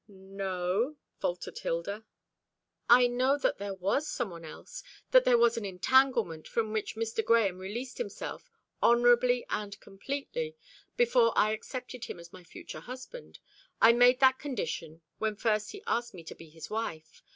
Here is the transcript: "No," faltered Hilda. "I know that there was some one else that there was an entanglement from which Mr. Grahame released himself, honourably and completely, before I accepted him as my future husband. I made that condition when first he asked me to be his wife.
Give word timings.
"No," 0.07 0.95
faltered 1.19 1.59
Hilda. 1.59 2.05
"I 2.89 3.05
know 3.05 3.37
that 3.37 3.59
there 3.59 3.75
was 3.75 4.07
some 4.09 4.31
one 4.31 4.43
else 4.43 4.81
that 5.11 5.25
there 5.25 5.37
was 5.37 5.57
an 5.57 5.63
entanglement 5.63 6.47
from 6.47 6.73
which 6.73 6.95
Mr. 6.95 7.23
Grahame 7.23 7.59
released 7.59 7.99
himself, 7.99 8.49
honourably 8.81 9.45
and 9.51 9.79
completely, 9.79 10.55
before 10.97 11.33
I 11.37 11.51
accepted 11.51 12.05
him 12.05 12.19
as 12.19 12.33
my 12.33 12.43
future 12.43 12.79
husband. 12.79 13.37
I 13.79 13.93
made 13.93 14.19
that 14.21 14.39
condition 14.39 15.03
when 15.19 15.35
first 15.35 15.69
he 15.69 15.83
asked 15.85 16.15
me 16.15 16.23
to 16.23 16.33
be 16.33 16.49
his 16.49 16.67
wife. 16.71 17.21